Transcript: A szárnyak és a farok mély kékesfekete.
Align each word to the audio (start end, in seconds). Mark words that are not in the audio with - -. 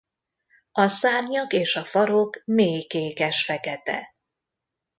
A 0.71 0.87
szárnyak 0.87 1.53
és 1.53 1.75
a 1.75 1.83
farok 1.83 2.41
mély 2.45 2.81
kékesfekete. 2.81 4.15